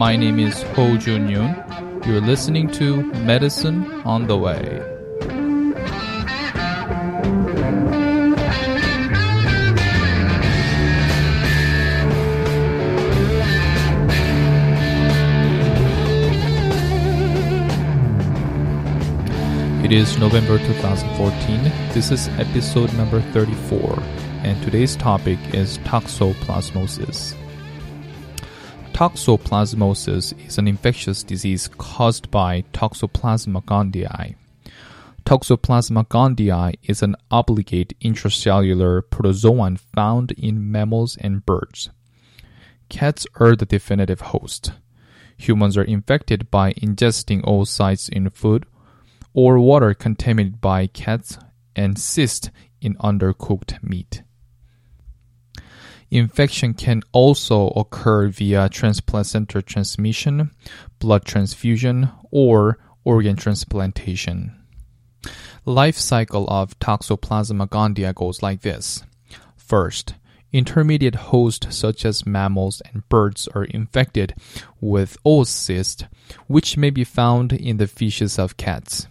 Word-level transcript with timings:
My 0.00 0.16
name 0.16 0.38
is 0.38 0.62
Ho 0.76 0.96
Jun 0.96 1.28
Yoon. 1.28 2.06
You're 2.06 2.22
listening 2.22 2.70
to 2.70 3.02
Medicine 3.22 3.84
on 4.06 4.28
the 4.28 4.38
Way. 4.38 4.80
It 19.84 19.92
is 19.92 20.16
November 20.16 20.56
2014. 20.56 21.64
This 21.92 22.10
is 22.10 22.28
episode 22.38 22.90
number 22.94 23.20
34, 23.20 24.02
and 24.44 24.62
today's 24.62 24.96
topic 24.96 25.38
is 25.52 25.76
toxoplasmosis. 25.80 27.39
Toxoplasmosis 29.00 30.46
is 30.46 30.58
an 30.58 30.68
infectious 30.68 31.22
disease 31.22 31.70
caused 31.78 32.30
by 32.30 32.64
Toxoplasma 32.74 33.64
gondii. 33.64 34.34
Toxoplasma 35.24 36.06
gondii 36.08 36.74
is 36.82 37.02
an 37.02 37.16
obligate 37.30 37.98
intracellular 38.02 39.00
protozoan 39.00 39.78
found 39.78 40.32
in 40.32 40.70
mammals 40.70 41.16
and 41.16 41.46
birds. 41.46 41.88
Cats 42.90 43.26
are 43.36 43.56
the 43.56 43.64
definitive 43.64 44.20
host. 44.20 44.72
Humans 45.38 45.78
are 45.78 45.82
infected 45.82 46.50
by 46.50 46.74
ingesting 46.74 47.42
oocysts 47.44 48.10
in 48.10 48.28
food 48.28 48.66
or 49.32 49.58
water 49.58 49.94
contaminated 49.94 50.60
by 50.60 50.86
cats 50.88 51.38
and 51.74 51.98
cysts 51.98 52.50
in 52.82 52.96
undercooked 52.96 53.82
meat. 53.82 54.24
Infection 56.10 56.74
can 56.74 57.02
also 57.12 57.68
occur 57.68 58.28
via 58.28 58.68
transplacental 58.68 59.64
transmission, 59.64 60.50
blood 60.98 61.24
transfusion, 61.24 62.10
or 62.32 62.78
organ 63.04 63.36
transplantation. 63.36 64.56
Life 65.64 65.96
cycle 65.96 66.48
of 66.48 66.76
Toxoplasma 66.80 67.68
gondii 67.68 68.12
goes 68.14 68.42
like 68.42 68.62
this. 68.62 69.04
First, 69.56 70.14
intermediate 70.52 71.14
hosts 71.14 71.76
such 71.76 72.04
as 72.04 72.26
mammals 72.26 72.82
and 72.92 73.08
birds 73.08 73.46
are 73.54 73.64
infected 73.64 74.34
with 74.80 75.16
oocyst, 75.24 76.08
which 76.48 76.76
may 76.76 76.90
be 76.90 77.04
found 77.04 77.52
in 77.52 77.76
the 77.76 77.86
feces 77.86 78.36
of 78.36 78.56
cats. 78.56 79.06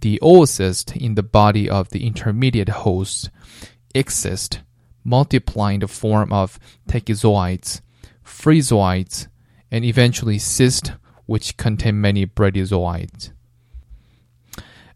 The 0.00 0.18
oocyst 0.22 0.96
in 0.96 1.14
the 1.14 1.22
body 1.22 1.70
of 1.70 1.90
the 1.90 2.04
intermediate 2.04 2.68
host 2.70 3.30
exist 3.94 4.60
multiply 5.06 5.72
in 5.72 5.80
the 5.80 5.88
form 5.88 6.32
of 6.32 6.58
tachyzoids, 6.88 7.80
freezoids, 8.24 9.28
and 9.70 9.84
eventually 9.84 10.38
cysts, 10.38 10.90
which 11.26 11.56
contain 11.56 12.00
many 12.00 12.26
bradyzoids. 12.26 13.30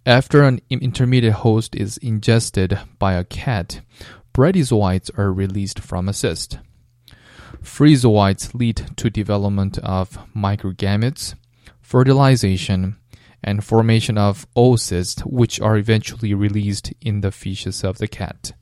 After 0.04 0.42
an 0.42 0.60
intermediate 0.68 1.34
host 1.34 1.76
is 1.76 1.96
ingested 1.98 2.78
by 2.98 3.14
a 3.14 3.24
cat, 3.24 3.80
bradyzoids 4.34 5.16
are 5.16 5.32
released 5.32 5.78
from 5.78 6.08
a 6.08 6.12
cyst. 6.12 6.58
Freezoids 7.62 8.54
lead 8.54 8.96
to 8.96 9.10
development 9.10 9.78
of 9.78 10.18
microgametes, 10.34 11.34
fertilization, 11.80 12.96
and 13.44 13.64
formation 13.64 14.18
of 14.18 14.46
oocysts, 14.56 15.20
which 15.20 15.60
are 15.60 15.76
eventually 15.76 16.34
released 16.34 16.92
in 17.00 17.20
the 17.20 17.30
feces 17.30 17.84
of 17.84 17.98
the 17.98 18.08
cat. 18.08 18.52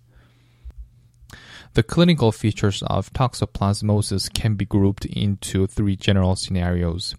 The 1.79 1.85
clinical 1.85 2.33
features 2.33 2.83
of 2.89 3.13
toxoplasmosis 3.13 4.35
can 4.35 4.57
be 4.57 4.65
grouped 4.65 5.05
into 5.05 5.69
three 5.69 5.95
general 5.95 6.35
scenarios 6.35 7.15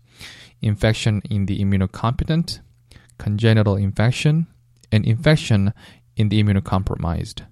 infection 0.61 1.21
in 1.29 1.45
the 1.45 1.63
immunocompetent, 1.63 2.59
congenital 3.17 3.77
infection, 3.77 4.47
and 4.91 5.05
infection 5.05 5.71
in 6.17 6.27
the 6.27 6.43
immunocompromised. 6.43 7.43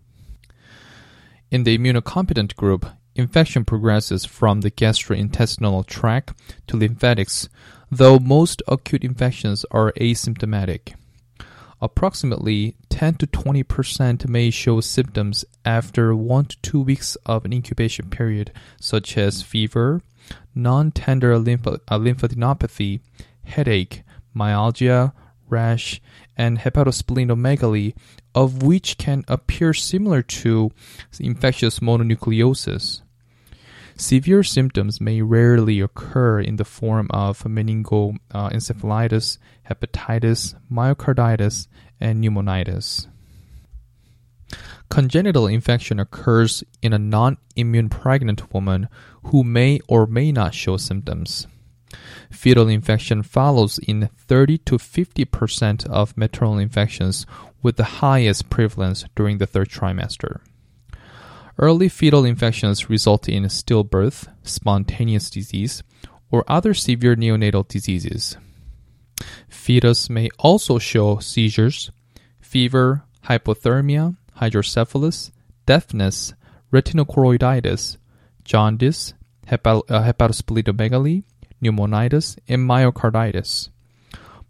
In 1.50 1.64
the 1.64 1.78
immunocompetent 1.78 2.58
group, 2.58 2.86
infection 3.16 3.64
progresses 3.64 4.26
from 4.26 4.60
the 4.60 4.70
gastrointestinal 4.70 5.86
tract 5.86 6.34
to 6.68 6.76
lymphatics, 6.76 7.48
though 7.90 8.20
most 8.20 8.62
acute 8.68 9.06
infections 9.06 9.64
are 9.72 9.94
asymptomatic. 9.94 10.96
Approximately 11.80 12.76
10 12.90 13.16
to 13.16 13.28
20% 13.28 14.28
may 14.28 14.50
show 14.50 14.82
symptoms 14.82 15.46
after 15.64 16.16
1 16.16 16.46
to 16.46 16.62
2 16.62 16.82
weeks 16.82 17.16
of 17.26 17.46
an 17.46 17.54
incubation 17.54 18.10
period, 18.10 18.52
such 18.82 19.18
as 19.18 19.44
fever, 19.44 20.02
non 20.56 20.92
tender 20.92 21.38
lymph- 21.38 21.68
uh, 21.68 22.00
lymphadenopathy, 22.00 23.02
headache, 23.44 24.04
myalgia, 24.34 25.14
rash, 25.48 26.02
and 26.36 26.60
hepatosplenomegaly, 26.60 27.94
of 28.34 28.64
which 28.64 28.98
can 28.98 29.24
appear 29.28 29.74
similar 29.74 30.22
to 30.22 30.72
infectious 31.20 31.80
mononucleosis. 31.80 33.02
Severe 34.00 34.44
symptoms 34.44 35.02
may 35.02 35.24
rarely 35.24 35.80
occur 35.82 36.40
in 36.40 36.58
the 36.58 36.66
form 36.66 37.08
of 37.10 37.44
meningoencephalitis, 37.44 39.38
uh, 39.38 39.74
hepatitis, 39.74 40.56
myocarditis, 40.72 41.68
and 42.00 42.24
pneumonitis. 42.24 43.08
Congenital 44.90 45.48
infection 45.48 46.00
occurs 46.00 46.64
in 46.82 46.94
a 46.94 47.00
non 47.00 47.38
immune 47.56 47.90
pregnant 47.90 48.54
woman 48.54 48.88
who 49.24 49.44
may 49.44 49.80
or 49.88 50.06
may 50.06 50.32
not 50.32 50.54
show 50.54 50.78
symptoms. 50.78 51.48
Fetal 52.30 52.68
infection 52.68 53.24
follows 53.24 53.80
in 53.80 54.10
30 54.28 54.60
to 54.60 54.78
50% 54.78 55.88
of 55.88 56.16
maternal 56.16 56.60
infections, 56.60 57.26
with 57.64 57.78
the 57.78 58.02
highest 58.02 58.50
prevalence 58.50 59.06
during 59.16 59.40
the 59.40 59.48
third 59.48 59.70
trimester. 59.70 60.40
Early 61.60 61.90
fetal 61.90 62.24
infections 62.24 62.88
result 62.88 63.28
in 63.28 63.44
stillbirth, 63.46 64.28
spontaneous 64.44 65.30
disease, 65.32 65.82
or 66.30 66.44
other 66.48 66.76
severe 66.76 67.16
neonatal 67.16 67.68
diseases. 67.68 68.38
Fetus 69.50 70.08
may 70.08 70.30
also 70.38 70.78
show 70.78 71.18
seizures, 71.18 71.90
fever, 72.40 73.06
hypothermia, 73.26 74.18
hydrocephalus, 74.40 75.32
deafness, 75.66 76.34
retinochoroiditis, 76.72 77.98
jaundice, 78.44 79.14
hepat- 79.48 79.90
uh, 79.90 80.04
hepatosplenomegaly, 80.04 81.24
pneumonitis, 81.62 82.38
and 82.48 82.70
myocarditis. 82.70 83.70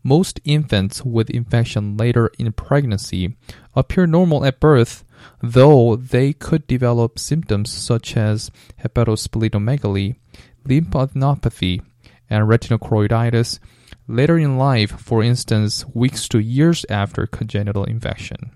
Most 0.03 0.39
infants 0.43 1.03
with 1.05 1.29
infection 1.29 1.95
later 1.95 2.31
in 2.37 2.51
pregnancy 2.51 3.37
appear 3.75 4.07
normal 4.07 4.45
at 4.45 4.59
birth 4.59 5.03
though 5.41 5.95
they 5.95 6.33
could 6.33 6.67
develop 6.67 7.19
symptoms 7.19 7.71
such 7.71 8.17
as 8.17 8.51
hepatosplenomegaly, 8.83 10.15
lymphadenopathy, 10.65 11.81
and 12.29 12.47
retinochoroiditis 12.47 13.59
later 14.07 14.37
in 14.37 14.57
life, 14.57 14.91
for 14.91 15.23
instance, 15.23 15.85
weeks 15.93 16.27
to 16.29 16.39
years 16.39 16.85
after 16.89 17.27
congenital 17.27 17.83
infection. 17.83 18.51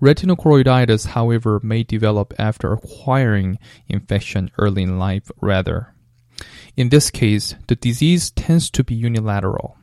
Retinochoroiditis, 0.00 1.08
however, 1.08 1.60
may 1.62 1.82
develop 1.82 2.32
after 2.38 2.72
acquiring 2.72 3.58
infection 3.88 4.50
early 4.56 4.82
in 4.82 4.98
life 4.98 5.30
rather. 5.40 5.94
In 6.76 6.88
this 6.88 7.10
case, 7.10 7.54
the 7.66 7.76
disease 7.76 8.30
tends 8.30 8.70
to 8.70 8.82
be 8.82 8.94
unilateral. 8.94 9.76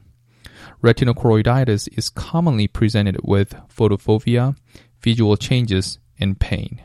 Retinochoroiditis 0.82 1.88
is 1.96 2.10
commonly 2.10 2.68
presented 2.68 3.20
with 3.24 3.56
photophobia, 3.68 4.56
visual 5.02 5.38
changes, 5.38 6.00
and 6.20 6.40
pain. 6.40 6.82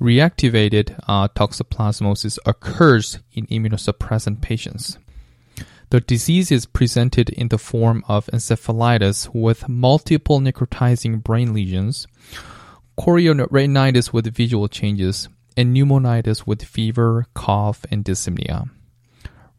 Reactivated 0.00 0.98
uh, 1.08 1.28
toxoplasmosis 1.28 2.38
occurs 2.46 3.18
in 3.32 3.46
immunosuppressant 3.48 4.40
patients. 4.40 4.96
The 5.90 6.00
disease 6.00 6.52
is 6.52 6.66
presented 6.66 7.30
in 7.30 7.48
the 7.48 7.58
form 7.58 8.04
of 8.06 8.26
encephalitis 8.26 9.30
with 9.34 9.68
multiple 9.68 10.38
necrotizing 10.38 11.22
brain 11.24 11.54
lesions, 11.54 12.06
chorioretinitis 12.98 14.12
with 14.12 14.32
visual 14.34 14.68
changes, 14.68 15.28
and 15.56 15.74
pneumonitis 15.74 16.46
with 16.46 16.62
fever, 16.62 17.26
cough, 17.34 17.84
and 17.90 18.04
dyspnea. 18.04 18.70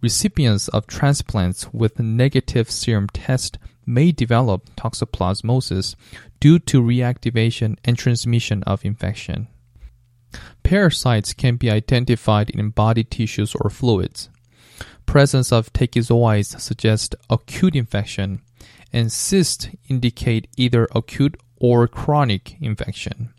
Recipients 0.02 0.70
of 0.70 0.88
transplants 0.88 1.74
with 1.74 2.00
negative 2.00 2.72
serum 2.72 3.08
test 3.08 3.58
may 3.90 4.12
develop 4.12 4.70
toxoplasmosis 4.76 5.96
due 6.40 6.60
to 6.60 6.82
reactivation 6.82 7.76
and 7.84 7.98
transmission 7.98 8.64
of 8.64 8.86
infection. 8.86 9.48
Parasites 10.64 11.34
can 11.34 11.56
be 11.56 11.72
identified 11.72 12.52
in 12.52 12.70
body 12.70 13.04
tissues 13.04 13.56
or 13.56 13.70
fluids. 13.72 14.30
Presence 15.08 15.52
of 15.52 15.74
tachyzoids 15.74 16.60
suggests 16.62 17.16
acute 17.32 17.76
infection, 17.76 18.42
and 18.94 19.12
cysts 19.12 19.68
indicate 19.90 20.48
either 20.56 20.88
acute 20.94 21.36
or 21.58 21.88
chronic 21.88 22.56
infection. 22.62 23.34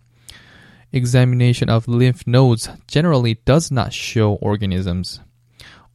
Examination 0.93 1.71
of 1.71 1.87
lymph 1.87 2.27
nodes 2.27 2.69
generally 2.89 3.35
does 3.45 3.71
not 3.71 3.93
show 3.93 4.35
organisms. 4.35 5.21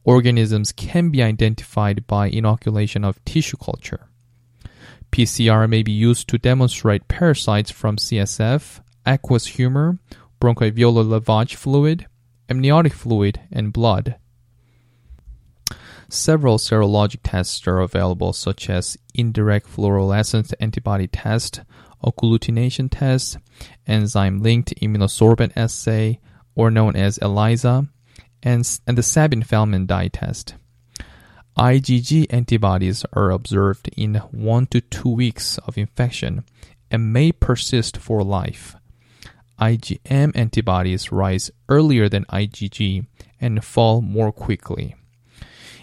organisms 0.06 0.72
can 0.72 1.10
be 1.10 1.22
identified 1.22 2.06
by 2.06 2.28
inoculation 2.28 3.04
of 3.04 3.22
tissue 3.24 3.56
culture. 3.58 4.08
PCR 5.16 5.66
may 5.66 5.82
be 5.82 5.92
used 5.92 6.28
to 6.28 6.36
demonstrate 6.36 7.08
parasites 7.08 7.70
from 7.70 7.96
CSF, 7.96 8.80
aqueous 9.06 9.46
humor, 9.46 9.98
bronchoalveolar 10.42 11.06
lavage 11.08 11.54
fluid, 11.54 12.06
amniotic 12.50 12.92
fluid, 12.92 13.40
and 13.50 13.72
blood. 13.72 14.16
Several 16.10 16.58
serologic 16.58 17.20
tests 17.22 17.66
are 17.66 17.80
available, 17.80 18.34
such 18.34 18.68
as 18.68 18.98
indirect 19.14 19.66
fluorescence 19.66 20.52
antibody 20.60 21.06
test, 21.06 21.62
agglutination 22.04 22.90
test, 22.90 23.38
enzyme-linked 23.86 24.74
immunosorbent 24.82 25.52
assay, 25.56 26.20
or 26.54 26.70
known 26.70 26.94
as 26.94 27.18
ELISA, 27.22 27.88
and, 28.42 28.80
and 28.86 28.98
the 28.98 29.02
Sabin-Feldman 29.02 29.86
dye 29.86 30.08
test. 30.08 30.56
IgG 31.58 32.26
antibodies 32.28 33.06
are 33.14 33.30
observed 33.30 33.88
in 33.96 34.16
1 34.16 34.66
to 34.66 34.80
2 34.82 35.08
weeks 35.08 35.56
of 35.58 35.78
infection 35.78 36.44
and 36.90 37.12
may 37.14 37.32
persist 37.32 37.96
for 37.96 38.22
life. 38.22 38.76
IgM 39.58 40.36
antibodies 40.36 41.10
rise 41.10 41.50
earlier 41.70 42.10
than 42.10 42.26
IgG 42.26 43.06
and 43.40 43.64
fall 43.64 44.02
more 44.02 44.32
quickly. 44.32 44.96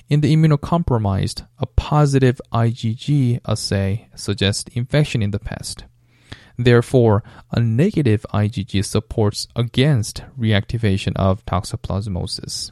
In 0.09 0.21
the 0.21 0.35
immunocompromised, 0.35 1.47
a 1.57 1.65
positive 1.65 2.39
IgG 2.51 3.39
assay 3.43 4.09
suggests 4.13 4.69
infection 4.75 5.23
in 5.23 5.31
the 5.31 5.39
past. 5.39 5.85
Therefore, 6.55 7.23
a 7.51 7.59
negative 7.59 8.27
IgG 8.31 8.85
supports 8.85 9.47
against 9.55 10.21
reactivation 10.37 11.13
of 11.15 11.43
toxoplasmosis. 11.47 12.69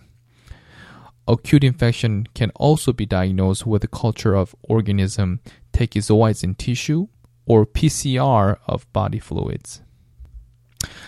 Acute 1.27 1.63
infection 1.63 2.27
can 2.33 2.49
also 2.55 2.91
be 2.91 3.05
diagnosed 3.05 3.65
with 3.65 3.83
a 3.83 3.87
culture 3.87 4.35
of 4.35 4.55
organism 4.63 5.39
tachyzoids 5.71 6.43
in 6.43 6.55
tissue 6.55 7.07
or 7.45 7.65
PCR 7.65 8.57
of 8.67 8.91
body 8.93 9.19
fluids. 9.19 9.81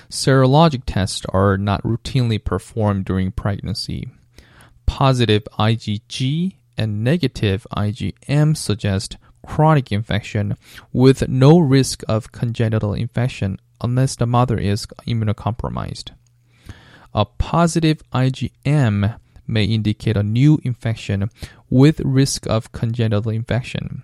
Serologic 0.09 0.83
tests 0.85 1.25
are 1.29 1.57
not 1.57 1.81
routinely 1.83 2.43
performed 2.43 3.05
during 3.05 3.31
pregnancy. 3.31 4.09
Positive 4.85 5.43
IgG 5.57 6.55
and 6.77 7.03
negative 7.03 7.65
IgM 7.75 8.55
suggest 8.55 9.17
chronic 9.45 9.91
infection 9.91 10.55
with 10.91 11.27
no 11.27 11.59
risk 11.59 12.03
of 12.07 12.31
congenital 12.31 12.93
infection 12.93 13.59
unless 13.81 14.15
the 14.15 14.25
mother 14.25 14.57
is 14.57 14.85
immunocompromised. 15.07 16.11
A 17.13 17.25
positive 17.25 18.01
IgM 18.11 19.17
may 19.53 19.65
indicate 19.65 20.17
a 20.17 20.23
new 20.23 20.59
infection 20.63 21.29
with 21.69 22.01
risk 22.01 22.47
of 22.47 22.71
congenital 22.71 23.31
infection. 23.31 24.01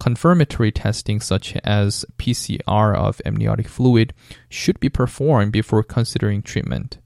Confirmatory 0.00 0.72
testing 0.72 1.20
such 1.20 1.56
as 1.64 2.04
PCR 2.18 2.96
of 2.96 3.22
amniotic 3.24 3.68
fluid 3.68 4.12
should 4.48 4.80
be 4.80 4.88
performed 4.88 5.52
before 5.52 5.84
considering 5.84 6.42
treatment. 6.42 6.98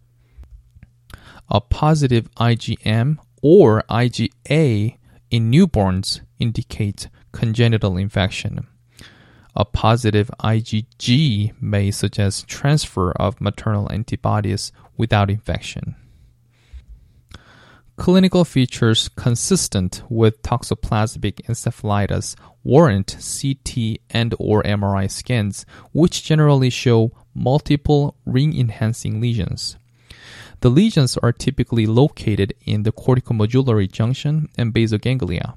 A 1.50 1.60
positive 1.60 2.28
IgM 2.36 3.18
or 3.42 3.84
IgA 3.90 4.96
in 5.30 5.50
newborns 5.50 6.20
indicates 6.38 7.08
congenital 7.32 7.96
infection. 7.96 8.66
A 9.54 9.64
positive 9.64 10.30
IgG 10.40 11.52
may 11.60 11.90
suggest 11.90 12.48
transfer 12.48 13.12
of 13.12 13.40
maternal 13.40 13.90
antibodies 13.92 14.72
without 14.96 15.30
infection. 15.30 15.96
Clinical 17.98 18.44
features 18.44 19.08
consistent 19.16 20.02
with 20.08 20.40
toxoplasmic 20.42 21.42
encephalitis 21.48 22.36
warrant 22.62 23.16
CT 23.18 23.98
and 24.08 24.36
or 24.38 24.62
MRI 24.62 25.10
scans 25.10 25.66
which 25.92 26.22
generally 26.22 26.70
show 26.70 27.10
multiple 27.34 28.14
ring-enhancing 28.24 29.20
lesions. 29.20 29.76
The 30.60 30.70
lesions 30.70 31.16
are 31.18 31.32
typically 31.32 31.86
located 31.86 32.54
in 32.64 32.84
the 32.84 32.92
corticomedullary 32.92 33.90
junction 33.90 34.48
and 34.56 34.72
basal 34.72 34.98
ganglia. 34.98 35.54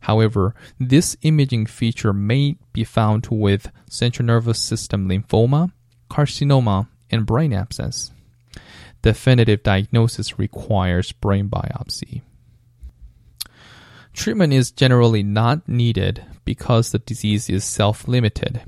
However, 0.00 0.56
this 0.80 1.16
imaging 1.22 1.66
feature 1.66 2.12
may 2.12 2.56
be 2.72 2.82
found 2.82 3.28
with 3.30 3.70
central 3.88 4.26
nervous 4.26 4.58
system 4.58 5.08
lymphoma, 5.08 5.70
carcinoma, 6.10 6.88
and 7.10 7.24
brain 7.24 7.52
abscess. 7.52 8.10
Definitive 9.02 9.62
diagnosis 9.62 10.38
requires 10.38 11.12
brain 11.12 11.48
biopsy. 11.48 12.22
Treatment 14.12 14.52
is 14.52 14.70
generally 14.70 15.22
not 15.22 15.68
needed 15.68 16.24
because 16.44 16.90
the 16.90 16.98
disease 16.98 17.48
is 17.48 17.64
self 17.64 18.06
limited. 18.08 18.62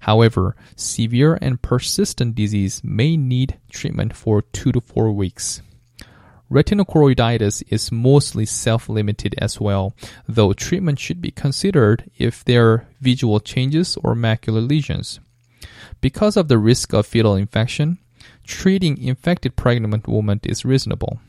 However, 0.00 0.56
severe 0.76 1.38
and 1.42 1.60
persistent 1.60 2.34
disease 2.34 2.82
may 2.82 3.16
need 3.16 3.58
treatment 3.70 4.16
for 4.16 4.42
two 4.42 4.72
to 4.72 4.80
four 4.80 5.12
weeks. 5.12 5.60
Retinochoroiditis 6.50 7.62
is 7.68 7.92
mostly 7.92 8.46
self 8.46 8.88
limited 8.88 9.34
as 9.36 9.60
well, 9.60 9.94
though 10.26 10.54
treatment 10.54 10.98
should 10.98 11.20
be 11.20 11.30
considered 11.30 12.10
if 12.16 12.42
there 12.42 12.70
are 12.70 12.86
visual 13.00 13.38
changes 13.40 13.98
or 14.02 14.14
macular 14.14 14.66
lesions. 14.66 15.20
Because 16.00 16.36
of 16.38 16.48
the 16.48 16.56
risk 16.56 16.94
of 16.94 17.06
fetal 17.06 17.34
infection, 17.34 17.98
treating 18.48 18.96
infected 18.96 19.54
pregnant 19.54 20.08
woman 20.08 20.40
is 20.42 20.64
reasonable. 20.64 21.20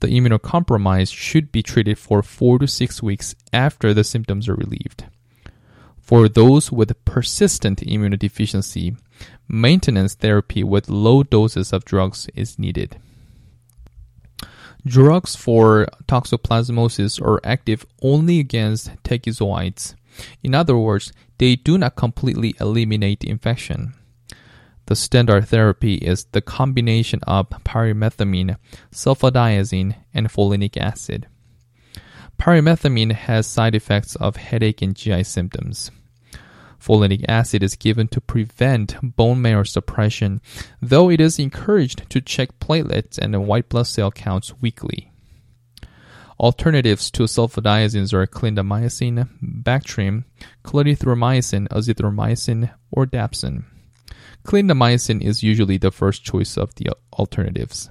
The 0.00 0.08
immunocompromised 0.08 1.12
should 1.12 1.50
be 1.50 1.62
treated 1.62 1.98
for 1.98 2.22
4 2.22 2.60
to 2.60 2.68
6 2.68 3.02
weeks 3.02 3.34
after 3.52 3.92
the 3.92 4.04
symptoms 4.04 4.48
are 4.48 4.54
relieved. 4.54 5.06
For 5.98 6.28
those 6.28 6.70
with 6.70 7.04
persistent 7.04 7.80
immunodeficiency, 7.80 8.96
maintenance 9.48 10.14
therapy 10.14 10.62
with 10.62 10.88
low 10.88 11.22
doses 11.22 11.72
of 11.72 11.84
drugs 11.84 12.28
is 12.34 12.58
needed. 12.58 12.98
Drugs 14.86 15.34
for 15.34 15.88
toxoplasmosis 16.06 17.20
are 17.20 17.40
active 17.42 17.84
only 18.00 18.38
against 18.38 18.90
tachyzoids. 19.02 19.94
In 20.42 20.54
other 20.54 20.76
words, 20.76 21.12
they 21.38 21.56
do 21.56 21.76
not 21.78 21.96
completely 21.96 22.54
eliminate 22.60 23.24
infection. 23.24 23.94
The 24.88 24.96
standard 24.96 25.46
therapy 25.48 25.96
is 25.96 26.24
the 26.32 26.40
combination 26.40 27.20
of 27.26 27.50
pyrimethamine, 27.50 28.56
sulfadiazine, 28.90 29.96
and 30.14 30.28
folinic 30.28 30.78
acid. 30.78 31.26
Pyrimethamine 32.38 33.12
has 33.12 33.46
side 33.46 33.74
effects 33.74 34.16
of 34.16 34.36
headache 34.36 34.80
and 34.80 34.96
GI 34.96 35.24
symptoms. 35.24 35.90
Folinic 36.82 37.22
acid 37.28 37.62
is 37.62 37.76
given 37.76 38.08
to 38.08 38.20
prevent 38.22 38.96
bone 39.02 39.42
marrow 39.42 39.64
suppression, 39.64 40.40
though 40.80 41.10
it 41.10 41.20
is 41.20 41.38
encouraged 41.38 42.08
to 42.08 42.22
check 42.22 42.58
platelets 42.58 43.18
and 43.18 43.46
white 43.46 43.68
blood 43.68 43.88
cell 43.88 44.10
counts 44.10 44.54
weekly. 44.62 45.12
Alternatives 46.40 47.10
to 47.10 47.24
sulfadiazines 47.24 48.14
are 48.14 48.26
clindamycin, 48.26 49.28
Bactrim, 49.62 50.24
clarithromycin, 50.64 51.68
azithromycin, 51.68 52.72
or 52.90 53.04
dapsone. 53.04 53.66
Clindamycin 54.48 55.20
is 55.20 55.42
usually 55.42 55.76
the 55.76 55.90
first 55.90 56.24
choice 56.24 56.56
of 56.56 56.74
the 56.76 56.88
alternatives. 57.12 57.90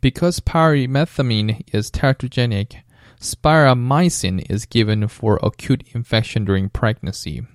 Because 0.00 0.40
pyrimethamine 0.40 1.62
is 1.72 1.88
teratogenic, 1.88 2.82
spiramycin 3.20 4.44
is 4.50 4.66
given 4.66 5.06
for 5.06 5.38
acute 5.40 5.84
infection 5.94 6.44
during 6.44 6.68
pregnancy. 6.68 7.46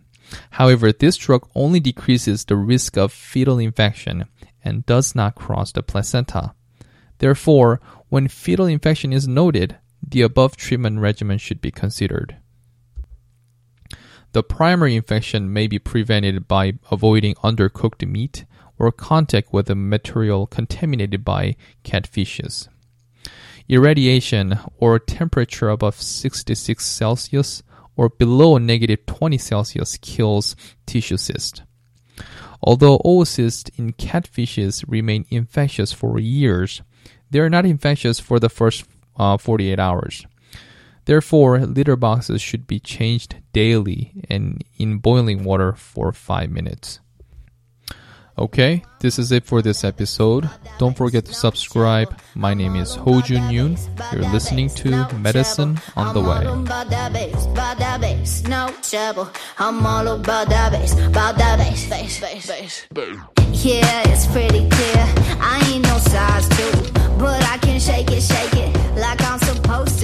However, 0.52 0.94
this 0.94 1.18
drug 1.18 1.50
only 1.54 1.82
decreases 1.82 2.46
the 2.46 2.56
risk 2.56 2.96
of 2.96 3.12
fetal 3.12 3.60
infection 3.60 4.28
and 4.64 4.86
does 4.86 5.14
not 5.14 5.36
cross 5.36 5.74
the 5.74 5.84
placenta. 5.84 6.54
Therefore, 7.18 7.82
when 8.08 8.30
fetal 8.30 8.68
infection 8.68 9.12
is 9.12 9.28
noted, 9.28 9.80
the 10.02 10.22
above 10.22 10.56
treatment 10.56 11.00
regimen 11.00 11.40
should 11.40 11.60
be 11.60 11.72
considered. 11.72 12.38
The 14.38 14.44
primary 14.44 14.96
infection 14.96 15.52
may 15.52 15.66
be 15.66 15.80
prevented 15.80 16.48
by 16.48 16.74
avoiding 16.92 17.34
undercooked 17.44 18.08
meat 18.08 18.46
or 18.78 18.92
contact 18.92 19.52
with 19.52 19.68
a 19.68 19.74
material 19.74 20.46
contaminated 20.46 21.26
by 21.26 21.56
cat 21.82 22.06
feces. 22.06 22.70
Irradiation 23.68 24.60
or 24.78 25.00
temperature 25.00 25.70
above 25.70 26.00
66 26.00 26.86
Celsius 26.86 27.64
or 27.96 28.10
below 28.10 28.60
negative 28.60 29.08
20 29.08 29.40
Celsius 29.40 29.98
kills 30.04 30.56
tissue 30.86 31.18
cyst. 31.18 31.64
Although 32.62 33.00
oocysts 33.00 33.72
in 33.80 33.94
cat 33.94 34.28
feces 34.28 34.88
remain 34.88 35.26
infectious 35.32 35.92
for 35.94 36.20
years, 36.20 36.84
they 37.32 37.40
are 37.40 37.50
not 37.50 37.66
infectious 37.66 38.20
for 38.20 38.40
the 38.40 38.50
first 38.50 38.86
uh, 39.16 39.38
48 39.38 39.80
hours. 39.80 40.28
Therefore, 41.08 41.60
litter 41.60 41.96
boxes 41.96 42.42
should 42.42 42.68
be 42.68 42.82
changed 42.82 43.38
daily 43.54 44.12
and 44.30 44.62
in 44.78 44.98
boiling 44.98 45.46
water 45.46 45.72
for 45.72 46.12
5 46.12 46.52
minutes. 46.52 47.00
Okay, 48.38 48.84
this 49.00 49.18
is 49.18 49.32
it 49.32 49.46
for 49.46 49.62
this 49.62 49.86
episode. 49.86 50.50
Don't 50.78 50.98
forget 50.98 51.24
to 51.26 51.34
subscribe. 51.34 52.14
My 52.36 52.54
name 52.54 52.76
is 52.76 52.94
Ho 52.96 53.22
Jun 53.22 53.50
Yoon. 53.50 53.80
You're 54.12 54.30
listening 54.34 54.68
to 54.84 55.08
Medicine 55.16 55.80
on 55.96 56.14
the 56.14 56.20
Way. 56.20 56.44
Yeah, 63.64 64.04
it's 64.12 64.28
pretty 64.28 64.70
clear. 64.70 65.04
I 65.40 65.72
ain't 65.72 65.86
no 65.86 65.98
size 66.00 66.50
two, 66.50 66.92
but 67.18 67.42
I 67.48 67.58
can 67.60 67.80
shake 67.80 68.12
it, 68.12 68.22
shake 68.22 68.56
it 68.56 68.76
like 68.98 69.22
I'm 69.24 69.40
supposed 69.40 70.00